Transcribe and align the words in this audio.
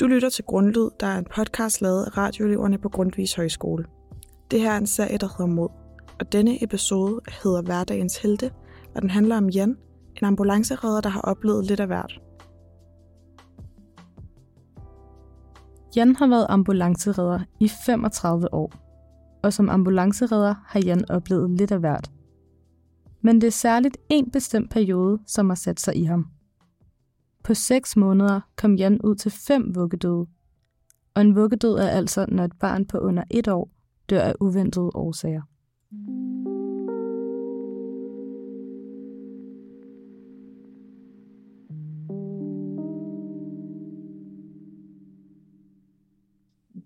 Du 0.00 0.06
lytter 0.06 0.30
til 0.30 0.44
Grundlyd, 0.44 0.88
der 1.00 1.06
er 1.06 1.18
en 1.18 1.26
podcast 1.34 1.80
lavet 1.80 2.04
af 2.04 2.16
radioeleverne 2.16 2.78
på 2.78 2.88
Grundvis 2.88 3.34
Højskole. 3.34 3.84
Det 4.50 4.60
her 4.60 4.72
er 4.72 4.76
en 4.76 4.86
serie, 4.86 5.18
der 5.18 5.28
hedder 5.38 5.54
Mod, 5.54 5.68
og 6.20 6.32
denne 6.32 6.62
episode 6.62 7.20
hedder 7.42 7.62
Hverdagens 7.62 8.16
Helte, 8.16 8.50
og 8.94 9.02
den 9.02 9.10
handler 9.10 9.36
om 9.36 9.48
Jan, 9.48 9.76
en 10.16 10.24
ambulanceredder, 10.24 11.00
der 11.00 11.08
har 11.08 11.20
oplevet 11.20 11.66
lidt 11.66 11.80
af 11.80 11.86
hvert. 11.86 12.20
Jan 15.96 16.16
har 16.16 16.26
været 16.26 16.46
ambulanceredder 16.48 17.40
i 17.60 17.70
35 17.86 18.54
år, 18.54 18.72
og 19.42 19.52
som 19.52 19.68
ambulanceredder 19.68 20.54
har 20.66 20.80
Jan 20.80 21.10
oplevet 21.10 21.50
lidt 21.50 21.72
af 21.72 21.78
hvert. 21.78 22.10
Men 23.22 23.40
det 23.40 23.46
er 23.46 23.50
særligt 23.50 23.96
en 24.08 24.30
bestemt 24.30 24.70
periode, 24.70 25.18
som 25.26 25.50
har 25.50 25.56
sat 25.56 25.80
sig 25.80 25.96
i 25.96 26.04
ham. 26.04 26.26
På 27.48 27.54
6 27.54 27.96
måneder 27.96 28.40
kom 28.56 28.74
Jan 28.74 29.00
ud 29.00 29.14
til 29.14 29.30
fem 29.30 29.74
vuggedøde. 29.74 30.26
Og 31.14 31.22
en 31.22 31.36
vuggedød 31.36 31.78
er 31.78 31.88
altså, 31.88 32.26
når 32.28 32.44
et 32.44 32.52
barn 32.60 32.86
på 32.86 32.98
under 32.98 33.22
et 33.30 33.48
år 33.48 33.70
dør 34.10 34.20
af 34.20 34.34
uventede 34.40 34.90
årsager. 34.94 35.42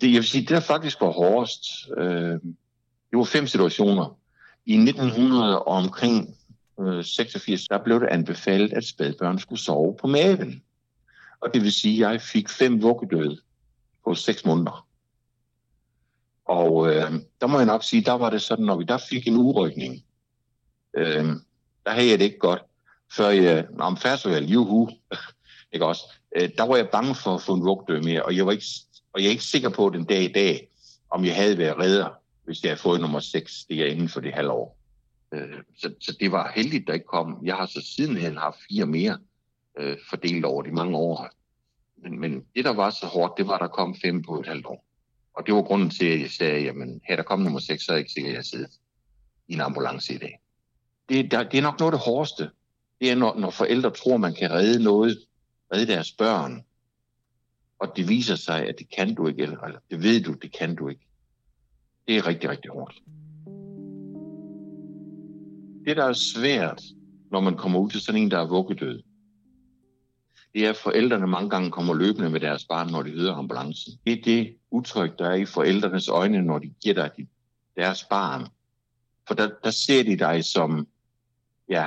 det, 0.01 0.13
jeg 0.13 0.17
vil 0.17 0.25
sige, 0.25 0.41
det 0.41 0.49
der 0.49 0.61
faktisk 0.61 1.01
var 1.01 1.11
hårdest, 1.11 1.65
øh, 1.99 2.41
det 3.11 3.19
var 3.19 3.25
fem 3.25 3.47
situationer. 3.47 4.19
I 4.67 4.75
1900 4.77 5.59
og 5.59 5.67
omkring 5.67 6.37
øh, 6.81 7.05
86, 7.05 7.69
der 7.69 7.85
blev 7.85 8.01
det 8.01 8.07
anbefalet, 8.07 8.73
at 8.73 8.85
spædbørn 8.85 9.39
skulle 9.39 9.61
sove 9.61 9.97
på 10.01 10.07
maven. 10.07 10.63
Og 11.41 11.55
det 11.55 11.63
vil 11.63 11.73
sige, 11.73 12.07
at 12.07 12.13
jeg 12.13 12.21
fik 12.21 12.49
fem 12.49 12.83
vuggedøde 12.83 13.41
på 14.05 14.15
seks 14.15 14.45
måneder. 14.45 14.87
Og 16.45 16.89
øh, 16.89 17.13
der 17.41 17.47
må 17.47 17.59
jeg 17.59 17.67
nok 17.67 17.85
sige, 17.85 18.05
der 18.05 18.13
var 18.13 18.31
det 18.31 18.43
sådan, 18.43 18.65
når 18.65 18.77
vi 18.77 18.85
der 18.85 18.99
fik 18.99 19.27
en 19.27 19.37
urykning, 19.37 20.05
øh, 20.97 21.25
der 21.85 21.91
havde 21.91 22.11
jeg 22.11 22.19
det 22.19 22.25
ikke 22.25 22.39
godt, 22.39 22.63
før 23.13 23.29
jeg, 23.29 23.67
om 23.79 23.97
færdsvæl, 23.97 24.45
juhu, 24.45 24.89
ikke 25.73 25.87
også, 25.87 26.03
øh, 26.37 26.51
der 26.59 26.67
var 26.67 26.77
jeg 26.77 26.89
bange 26.93 27.15
for 27.15 27.35
at 27.35 27.43
få 27.43 27.55
en 27.55 27.65
vugtdød 27.65 28.01
mere, 28.01 28.23
og 28.23 28.37
jeg 28.37 28.47
var 28.47 28.53
ikke 28.53 28.65
og 29.13 29.21
jeg 29.21 29.27
er 29.27 29.31
ikke 29.31 29.45
sikker 29.45 29.69
på 29.69 29.91
den 29.91 30.05
dag 30.05 30.23
i 30.23 30.33
dag, 30.33 30.69
om 31.11 31.25
jeg 31.25 31.37
havde 31.37 31.59
været 31.59 31.79
redder, 31.79 32.09
hvis 32.45 32.63
jeg 32.63 32.71
havde 32.71 32.81
fået 32.81 33.01
nummer 33.01 33.21
6, 33.21 33.65
det 33.65 33.81
er 33.81 33.87
inden 33.87 34.09
for 34.09 34.21
det 34.21 34.35
halve 34.35 34.51
år. 34.51 34.79
Øh, 35.33 35.63
så, 35.77 35.95
så 36.01 36.17
det 36.21 36.33
var 36.33 36.53
heldigt, 36.55 36.87
der 36.87 36.93
ikke 36.93 37.07
kom. 37.07 37.39
Jeg 37.45 37.57
har 37.57 37.67
så 37.67 37.81
sidenhen 37.97 38.37
haft 38.37 38.59
fire 38.69 38.87
mere 38.87 39.19
øh, 39.79 39.97
fordelt 40.11 40.45
over 40.45 40.63
de 40.63 40.73
mange 40.73 40.97
år. 40.97 41.29
Men, 41.97 42.21
men 42.21 42.45
det, 42.55 42.65
der 42.65 42.73
var 42.73 42.91
så 42.91 43.07
hårdt, 43.07 43.39
det 43.39 43.47
var, 43.47 43.55
at 43.55 43.61
der 43.61 43.69
kom 43.69 43.97
fem 44.03 44.23
på 44.23 44.41
et 44.41 44.47
halvt 44.47 44.67
år. 44.67 44.85
Og 45.35 45.47
det 45.47 45.55
var 45.55 45.63
grunden 45.63 45.91
til, 45.91 46.07
at 46.07 46.21
jeg 46.21 46.31
sagde, 46.31 46.63
jamen, 46.63 47.01
her 47.09 47.17
der 47.17 47.23
kom 47.23 47.41
nummer 47.41 47.61
6, 47.61 47.85
så 47.85 47.93
er 47.93 47.97
jeg 47.97 48.01
ikke 48.01 48.13
sikker, 48.13 48.31
at 48.31 48.37
jeg 48.37 48.45
sidder 48.45 48.69
i 49.49 49.55
en 49.55 49.61
ambulance 49.61 50.15
i 50.15 50.19
dag. 50.19 50.41
Det, 51.09 51.31
der, 51.31 51.43
det 51.43 51.59
er 51.59 51.63
nok 51.63 51.79
noget 51.79 51.93
af 51.93 51.99
det 51.99 52.07
hårdeste. 52.07 52.51
Det 53.01 53.11
er, 53.11 53.15
når, 53.15 53.39
når 53.39 53.51
forældre 53.51 53.91
tror, 53.91 54.17
man 54.17 54.35
kan 54.35 54.51
redde 54.51 54.85
noget, 54.85 55.19
redde 55.75 55.93
deres 55.93 56.13
børn, 56.13 56.65
og 57.79 57.97
det 57.97 58.09
viser 58.09 58.37
sig, 58.37 58.69
at 58.69 58.75
det 58.79 58.91
kan 58.91 59.15
du 59.15 59.29
ikke, 59.29 59.43
eller 59.43 59.79
det 59.91 60.03
ved 60.03 60.23
du, 60.23 60.33
det 60.33 60.53
kan 60.59 60.75
du 60.75 60.89
ikke. 60.89 61.07
Det 62.09 62.17
er 62.17 62.27
rigtig, 62.27 62.51
rigtig 62.51 62.71
hårdt. 62.71 62.95
Mm. 63.07 63.13
Det, 65.85 65.97
der 65.97 66.05
er 66.05 66.13
svært, 66.13 66.83
når 67.31 67.41
man 67.41 67.57
kommer 67.57 67.79
ud 67.79 67.91
til 67.91 68.01
sådan 68.01 68.23
en, 68.23 68.31
der 68.31 68.39
er 68.39 68.49
vuggedød, 68.49 69.03
det 70.55 70.67
er, 70.67 70.71
at 70.71 70.77
forældrene 70.77 71.27
mange 71.27 71.51
gange 71.51 71.71
kommer 71.71 71.95
løbende 71.95 72.31
med 72.31 72.41
deres 72.41 72.65
barn, 72.65 72.91
når 72.91 73.03
de 73.03 73.11
hører 73.11 73.35
ambulancen. 73.35 73.93
Det 74.07 74.13
er 74.13 74.23
det 74.23 74.57
udtryk, 74.71 75.19
der 75.19 75.29
er 75.29 75.35
i 75.35 75.45
forældrenes 75.45 76.09
øjne, 76.09 76.43
når 76.43 76.59
de 76.59 76.75
giver 76.83 76.95
dig 76.95 77.11
deres 77.77 78.05
barn. 78.05 78.49
For 79.29 79.35
der, 79.35 79.51
der 79.65 79.71
ser 79.71 80.03
de 80.03 80.17
dig 80.17 80.45
som, 80.45 80.89
ja, 81.69 81.87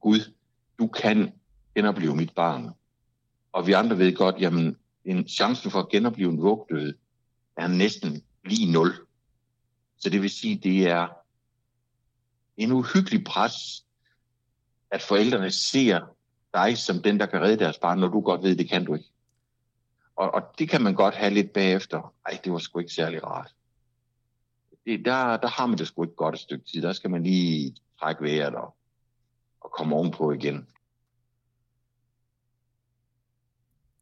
Gud, 0.00 0.32
du 0.78 0.86
kan 0.86 1.32
genopleve 1.74 2.16
mit 2.16 2.34
barn. 2.34 2.70
Og 3.52 3.66
vi 3.66 3.72
andre 3.72 3.98
ved 3.98 4.14
godt, 4.14 4.36
jamen, 4.40 4.76
en 5.04 5.28
chancen 5.28 5.70
for 5.70 5.78
at 5.78 5.88
genopleve 5.88 6.30
en 6.30 6.42
vugdød 6.42 6.94
er 7.56 7.66
næsten 7.66 8.22
lige 8.44 8.72
nul. 8.72 8.92
Så 9.98 10.10
det 10.10 10.22
vil 10.22 10.30
sige, 10.30 10.56
det 10.56 10.88
er 10.88 11.08
en 12.56 12.72
uhyggelig 12.72 13.24
pres, 13.24 13.84
at 14.90 15.02
forældrene 15.02 15.50
ser 15.50 16.00
dig 16.54 16.78
som 16.78 17.02
den, 17.02 17.20
der 17.20 17.26
kan 17.26 17.42
redde 17.42 17.64
deres 17.64 17.78
barn, 17.78 17.98
når 17.98 18.08
du 18.08 18.20
godt 18.20 18.42
ved, 18.42 18.56
det 18.56 18.68
kan 18.68 18.84
du 18.84 18.94
ikke. 18.94 19.10
Og, 20.16 20.34
og 20.34 20.42
det 20.58 20.68
kan 20.68 20.82
man 20.82 20.94
godt 20.94 21.14
have 21.14 21.34
lidt 21.34 21.52
bagefter. 21.52 22.14
Ej, 22.26 22.40
det 22.44 22.52
var 22.52 22.58
sgu 22.58 22.78
ikke 22.78 22.92
særlig 22.92 23.24
rart. 23.24 23.54
Det, 24.86 25.04
der, 25.04 25.36
der 25.36 25.48
har 25.48 25.66
man 25.66 25.78
det 25.78 25.86
sgu 25.86 26.02
ikke 26.02 26.14
godt 26.14 26.34
et 26.34 26.40
stykke 26.40 26.64
tid. 26.64 26.82
Der 26.82 26.92
skal 26.92 27.10
man 27.10 27.22
lige 27.22 27.76
trække 28.00 28.22
vejret 28.22 28.54
og, 28.54 28.74
og 29.60 29.70
komme 29.70 29.96
ovenpå 29.96 30.32
igen. 30.32 30.66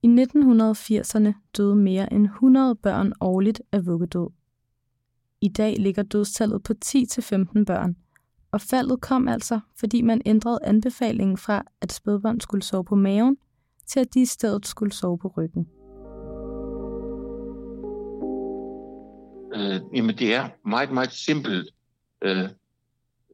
I 0.02 0.08
1980'erne 0.08 1.32
døde 1.56 1.76
mere 1.76 2.12
end 2.12 2.24
100 2.24 2.74
børn 2.74 3.12
årligt 3.20 3.62
af 3.72 3.86
vuggedød. 3.86 4.28
I 5.40 5.48
dag 5.48 5.76
ligger 5.78 6.02
dødstallet 6.02 6.62
på 6.62 6.72
10-15 6.84 7.64
børn, 7.64 7.96
og 8.52 8.60
faldet 8.60 9.00
kom 9.00 9.28
altså, 9.28 9.60
fordi 9.78 10.02
man 10.02 10.22
ændrede 10.26 10.58
anbefalingen 10.62 11.36
fra, 11.36 11.64
at 11.80 11.92
spædbørn 11.92 12.40
skulle 12.40 12.62
sove 12.62 12.84
på 12.84 12.94
maven, 12.94 13.36
til 13.86 14.00
at 14.00 14.14
de 14.14 14.20
i 14.20 14.26
stedet 14.26 14.66
skulle 14.66 14.92
sove 14.92 15.18
på 15.18 15.32
ryggen. 15.36 15.68
Øh, 19.54 19.80
jamen 19.94 20.18
det 20.18 20.34
er 20.34 20.48
meget, 20.68 20.92
meget 20.92 21.12
simpelt. 21.12 21.70
Øh, 22.22 22.48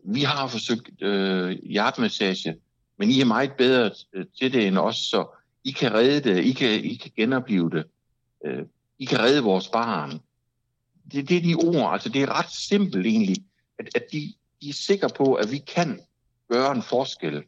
vi 0.04 0.20
har 0.20 0.46
forsøgt 0.46 1.02
øh, 1.02 1.50
hjertemassage, 1.50 2.56
men 2.98 3.10
I 3.10 3.20
er 3.20 3.24
meget 3.24 3.52
bedre 3.58 3.90
øh, 4.12 4.26
til 4.38 4.52
det 4.52 4.66
end 4.66 4.78
os, 4.78 4.96
så 4.96 5.26
i 5.64 5.70
kan 5.70 5.94
redde 5.94 6.30
det, 6.30 6.44
I 6.44 6.52
kan, 6.52 6.84
I 6.84 6.94
kan 6.94 7.10
genopleve 7.16 7.70
det, 7.70 7.84
øh, 8.46 8.62
I 8.98 9.04
kan 9.04 9.18
redde 9.18 9.42
vores 9.42 9.68
barn. 9.68 10.10
Det, 11.12 11.28
det 11.28 11.36
er 11.36 11.42
de 11.42 11.54
ord, 11.54 11.92
altså 11.92 12.08
det 12.08 12.22
er 12.22 12.38
ret 12.38 12.50
simpelt 12.52 13.06
egentlig, 13.06 13.36
at, 13.78 13.88
at 13.94 14.02
de, 14.12 14.34
de 14.62 14.68
er 14.68 14.72
sikre 14.72 15.08
på, 15.16 15.34
at 15.34 15.50
vi 15.50 15.58
kan 15.58 16.00
gøre 16.48 16.72
en 16.72 16.82
forskel, 16.82 17.44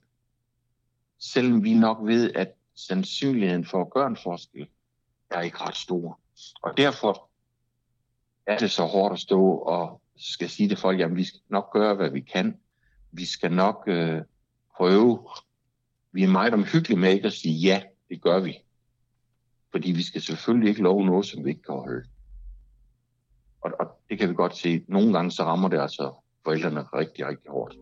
selvom 1.19 1.65
vi 1.65 1.75
nok 1.75 1.99
ved, 2.07 2.33
at 2.35 2.53
sandsynligheden 2.75 3.65
for 3.65 3.81
at 3.81 3.91
gøre 3.91 4.07
en 4.07 4.17
forskel 4.17 4.69
er 5.31 5.41
ikke 5.41 5.59
ret 5.59 5.77
stor. 5.77 6.21
Og 6.63 6.77
derfor 6.77 7.31
er 8.47 8.59
det 8.59 8.71
så 8.71 8.85
hårdt 8.85 9.13
at 9.13 9.21
stå 9.21 9.51
og 9.51 10.01
skal 10.17 10.51
sige 10.51 10.69
til 10.69 10.77
folk, 10.77 11.01
at 11.01 11.17
vi 11.17 11.25
skal 11.25 11.41
nok 11.49 11.73
gøre, 11.73 11.95
hvad 11.95 12.11
vi 12.11 12.21
kan. 12.21 12.59
Vi 13.13 13.25
skal 13.25 13.53
nok 13.53 13.85
øh, 13.87 14.23
prøve. 14.77 15.29
Vi 16.13 16.23
er 16.23 16.29
meget 16.29 16.55
omhyggelige 16.55 16.99
med 16.99 17.13
ikke 17.13 17.27
at 17.27 17.33
sige 17.33 17.55
ja. 17.55 17.83
Det 18.09 18.23
gør 18.23 18.41
vi. 18.41 18.59
Fordi 19.71 19.93
vi 19.93 20.03
skal 20.03 20.23
selvfølgelig 20.23 20.69
ikke 20.69 20.83
love 20.83 21.05
noget, 21.07 21.27
som 21.27 21.45
vi 21.45 21.51
ikke 21.51 21.63
kan 21.63 21.75
holde. 21.75 22.09
Og, 23.61 23.71
og 23.81 23.87
det 24.11 24.19
kan 24.19 24.29
vi 24.29 24.35
godt 24.35 24.57
se. 24.57 24.85
Nogle 24.89 25.13
gange 25.13 25.31
så 25.31 25.45
rammer 25.45 25.69
det 25.69 25.81
altså 25.81 26.15
forældrene 26.45 26.83
rigtig, 26.83 27.27
rigtig 27.27 27.51
hårdt. 27.51 27.75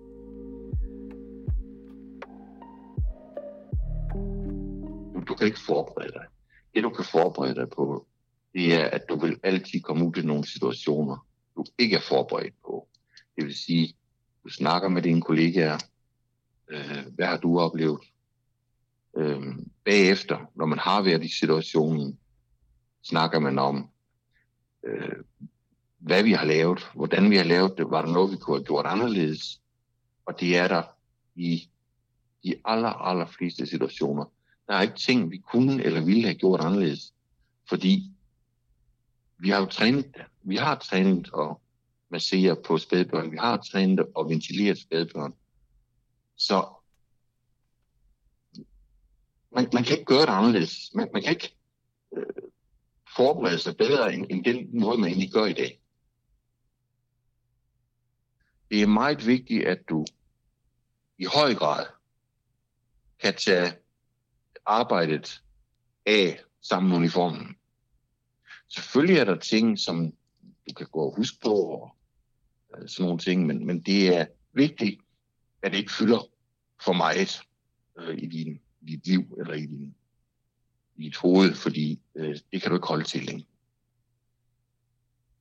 Du 5.29 5.35
kan 5.35 5.47
ikke 5.47 5.61
forberede 5.61 6.13
dig. 6.13 6.27
Det 6.75 6.83
du 6.83 6.91
kan 6.91 7.05
forberede 7.05 7.55
dig 7.55 7.69
på, 7.69 8.07
det 8.55 8.75
er, 8.75 8.85
at 8.85 9.03
du 9.09 9.21
vil 9.21 9.41
altid 9.43 9.81
komme 9.81 10.07
ud 10.07 10.17
i 10.17 10.27
nogle 10.27 10.47
situationer, 10.47 11.27
du 11.57 11.65
ikke 11.79 11.97
er 11.97 12.01
forberedt 12.01 12.55
på. 12.67 12.89
Det 13.37 13.45
vil 13.45 13.55
sige, 13.55 13.95
du 14.45 14.49
snakker 14.49 14.89
med 14.89 15.03
dine 15.03 15.23
kollegaer. 15.23 15.79
Øh, 16.69 17.07
hvad 17.15 17.27
har 17.27 17.37
du 17.37 17.61
oplevet? 17.61 18.01
Øh, 19.17 19.43
bagefter, 19.85 20.39
når 20.55 20.67
man 20.67 20.79
har 20.79 21.03
været 21.03 21.25
i 21.25 21.39
situationen, 21.39 22.19
snakker 23.03 23.39
man 23.39 23.59
om, 23.59 23.91
øh, 24.85 25.17
hvad 26.09 26.23
vi 26.23 26.33
har 26.33 26.45
lavet, 26.45 26.91
hvordan 26.95 27.31
vi 27.31 27.37
har 27.37 27.45
lavet 27.45 27.79
det, 27.79 27.91
var 27.91 28.03
der 28.03 28.13
noget, 28.13 28.33
vi 28.33 28.37
kunne 28.37 28.57
have 28.57 28.65
gjort 28.65 28.87
anderledes. 28.87 29.61
Og 30.27 30.41
det 30.41 30.57
er 30.57 30.69
der 30.69 30.83
i 31.35 31.71
de 32.45 32.55
aller, 32.65 32.89
aller 32.89 33.27
fleste 33.27 33.67
situationer. 33.67 34.25
Der 34.67 34.75
er 34.75 34.83
ikke 34.83 34.99
ting, 34.99 35.31
vi 35.31 35.39
kunne 35.39 35.85
eller 35.85 36.05
ville 36.05 36.23
have 36.23 36.35
gjort 36.35 36.61
anderledes, 36.61 37.15
fordi 37.69 38.13
vi 39.39 39.49
har 39.49 39.61
jo 39.61 39.67
trænet 39.67 40.15
Vi 40.43 40.57
har 40.57 40.75
trænet 40.75 41.31
og 41.33 41.61
massere 42.11 42.57
på 42.67 42.79
spædbørn. 42.79 43.33
Vi 43.33 43.37
har 43.37 43.57
trænet 43.57 44.07
og 44.15 44.29
ventileret 44.29 44.79
spædbørn. 44.79 45.35
Så 46.37 46.69
man, 49.55 49.69
man 49.73 49.85
kan 49.85 49.93
ikke 49.93 50.05
gøre 50.05 50.21
det 50.21 50.29
anderledes. 50.29 50.91
Man, 50.95 51.09
man 51.13 51.23
kan 51.23 51.31
ikke 51.31 51.57
øh, 52.17 52.23
forberede 53.17 53.59
sig 53.59 53.77
bedre 53.77 54.15
end, 54.15 54.27
end 54.31 54.45
den 54.45 54.81
måde, 54.81 54.99
man 54.99 55.09
egentlig 55.09 55.33
gør 55.33 55.45
i 55.45 55.53
dag. 55.53 55.78
Det 58.71 58.83
er 58.83 58.87
meget 58.87 59.27
vigtigt, 59.27 59.67
at 59.67 59.89
du 59.89 60.05
i 61.19 61.25
høj 61.25 61.55
grad 61.55 61.87
kan 63.21 63.35
tage 63.35 63.73
arbejdet 64.67 65.43
af 66.07 66.41
sammen 66.61 66.89
med 66.89 66.97
uniformen. 66.97 67.57
Selvfølgelig 68.69 69.19
er 69.19 69.25
der 69.25 69.39
ting, 69.39 69.79
som 69.79 70.13
du 70.69 70.75
kan 70.77 70.87
gå 70.87 71.01
og 71.01 71.17
huske 71.17 71.41
på, 71.41 71.55
og 71.55 71.97
altså 72.75 72.95
sådan 72.95 73.07
nogle 73.07 73.19
ting, 73.19 73.47
men, 73.47 73.67
men 73.67 73.81
det 73.81 74.17
er 74.17 74.27
vigtigt, 74.53 75.01
at 75.63 75.73
det 75.73 75.79
ikke 75.79 75.93
fylder 75.93 76.29
for 76.85 76.93
meget 76.93 77.43
øh, 77.99 78.19
i 78.19 78.27
din, 78.27 78.61
dit 78.89 79.07
liv 79.07 79.37
eller 79.41 79.55
i, 79.55 79.67
din, 79.67 79.95
i 80.97 81.05
dit 81.05 81.17
hoved, 81.17 81.55
fordi 81.55 82.01
øh, 82.15 82.39
det 82.53 82.63
kan 82.63 82.71
du 82.71 82.77
ikke 82.77 82.87
holde 82.87 83.05
til 83.05 83.25
længe. 83.25 83.47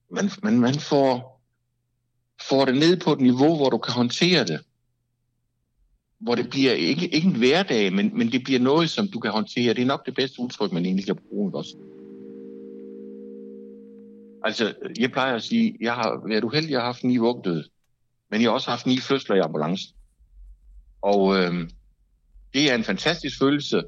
Man, 0.10 0.30
man, 0.44 0.60
man 0.60 0.80
får, 0.80 1.37
får 2.42 2.66
det 2.66 2.76
ned 2.76 2.98
på 2.98 3.14
et 3.14 3.22
niveau, 3.22 3.56
hvor 3.56 3.70
du 3.70 3.78
kan 3.78 3.94
håndtere 3.94 4.46
det. 4.46 4.60
Hvor 6.20 6.36
det 6.36 6.50
bliver 6.50 6.74
ikke, 6.74 7.08
ikke 7.08 7.28
en 7.28 7.36
hverdag, 7.36 7.94
men, 7.94 8.18
men 8.18 8.32
det 8.32 8.44
bliver 8.44 8.60
noget, 8.60 8.90
som 8.90 9.08
du 9.08 9.20
kan 9.20 9.32
håndtere. 9.32 9.74
Det 9.74 9.82
er 9.82 9.86
nok 9.86 10.06
det 10.06 10.16
bedste 10.16 10.40
udtryk, 10.40 10.72
man 10.72 10.86
egentlig 10.86 11.06
kan 11.06 11.16
bruge 11.30 11.56
også. 11.56 11.76
Altså, 14.44 14.74
jeg 15.00 15.12
plejer 15.12 15.36
at 15.36 15.44
sige, 15.44 15.78
jeg 15.82 15.94
har 15.94 16.28
været 16.28 16.44
uheldig, 16.44 16.72
jeg 16.72 16.80
har 16.80 16.86
haft 16.86 17.04
ni 17.04 17.18
vugtede, 17.18 17.64
men 18.32 18.42
jeg 18.42 18.50
har 18.50 18.54
også 18.54 18.70
haft 18.70 18.86
ni 18.86 19.00
fødsler 19.00 19.36
i 19.36 19.40
ambulancen. 19.40 19.96
Og 21.02 21.38
øh, 21.38 21.70
det 22.54 22.72
er 22.72 22.76
en 22.76 22.84
fantastisk 22.84 23.40
følelse, 23.40 23.84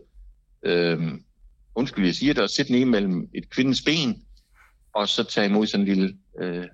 øh, 0.64 1.00
undskyld, 1.76 2.06
jeg 2.06 2.16
siger 2.16 2.34
det, 2.34 2.42
at 2.42 2.50
sætte 2.50 2.72
ned 2.72 2.86
mellem 2.86 3.30
et 3.34 3.50
kvindens 3.50 3.82
ben, 3.82 4.24
og 4.94 5.10
så 5.10 5.24
tage 5.24 5.48
imod 5.48 5.68
sådan 5.68 5.88
en 5.88 5.94
lille 5.94 6.18
øh, 6.40 6.68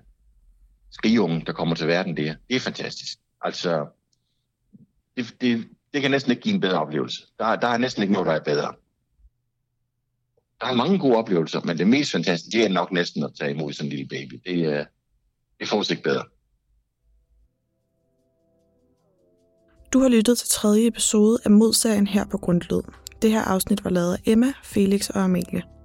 skrigeunge, 0.90 1.42
der 1.46 1.52
kommer 1.52 1.74
til 1.74 1.86
verden 1.86 2.16
der. 2.16 2.34
Det 2.48 2.56
er 2.56 2.60
fantastisk. 2.60 3.18
Altså, 3.40 3.86
det, 5.16 5.36
det, 5.40 5.68
det 5.94 6.02
kan 6.02 6.10
næsten 6.10 6.30
ikke 6.30 6.42
give 6.42 6.54
en 6.54 6.60
bedre 6.60 6.80
oplevelse. 6.80 7.26
Der, 7.38 7.56
der 7.56 7.68
er 7.68 7.78
næsten 7.78 8.02
ikke 8.02 8.12
noget, 8.12 8.26
der 8.26 8.32
er 8.32 8.44
bedre. 8.44 8.74
Der 10.60 10.66
er 10.66 10.74
mange 10.74 10.98
gode 10.98 11.16
oplevelser, 11.16 11.60
men 11.64 11.78
det 11.78 11.88
mest 11.88 12.12
fantastiske, 12.12 12.58
det 12.58 12.64
er 12.64 12.68
nok 12.68 12.92
næsten 12.92 13.22
at 13.24 13.30
tage 13.40 13.50
imod 13.50 13.72
sådan 13.72 13.86
en 13.86 13.96
lille 13.96 14.08
baby. 14.08 14.40
Det, 14.46 14.64
er, 14.64 14.84
det 15.60 15.68
får 15.68 15.82
sig 15.82 15.92
ikke 15.92 16.02
bedre. 16.02 16.24
Du 19.92 20.00
har 20.00 20.08
lyttet 20.08 20.38
til 20.38 20.48
tredje 20.48 20.86
episode 20.86 21.38
af 21.44 21.50
Modserien 21.50 22.06
her 22.06 22.24
på 22.30 22.38
Grundlyd. 22.38 22.82
Det 23.22 23.30
her 23.30 23.42
afsnit 23.42 23.84
var 23.84 23.90
lavet 23.90 24.14
af 24.14 24.20
Emma, 24.24 24.52
Felix 24.62 25.10
og 25.10 25.24
Amelie. 25.24 25.75